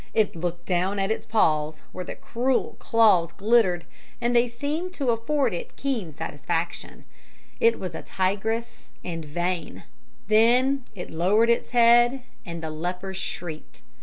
It 0.15 0.35
looked 0.35 0.65
down 0.65 0.97
at 0.97 1.11
its 1.11 1.27
paws, 1.27 1.83
where 1.91 2.03
the 2.03 2.15
cruel 2.15 2.75
claws 2.79 3.31
glittered, 3.31 3.85
and 4.19 4.35
they 4.35 4.47
seemed 4.47 4.95
to 4.95 5.11
afford 5.11 5.53
it 5.53 5.75
keen 5.75 6.11
satisfaction 6.11 7.05
it 7.59 7.77
was 7.79 7.93
a 7.93 8.01
tigress 8.01 8.89
and 9.05 9.23
vain 9.23 9.83
then 10.27 10.85
it 10.95 11.11
lowered 11.11 11.51
its 11.51 11.69
head, 11.69 12.23
and 12.47 12.63
the 12.63 12.71
leper 12.71 13.13
shrieked. 13.13 13.83